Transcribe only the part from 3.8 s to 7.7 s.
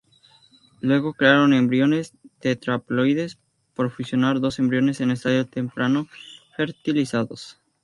fusionar dos embriones en estadio temprano fertilizados.